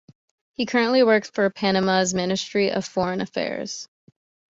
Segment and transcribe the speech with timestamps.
[0.53, 3.87] He currently works for Panama's Ministry of Foreign Affairs.